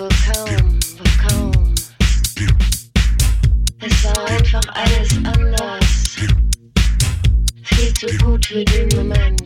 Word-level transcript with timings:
Es 0.00 0.04
war 4.04 4.28
einfach 4.28 4.62
alles 4.74 5.16
anders. 5.24 6.16
Viel 7.64 7.92
zu 7.94 8.06
gut 8.18 8.46
für 8.46 8.64
den 8.64 8.88
Moment. 8.96 9.37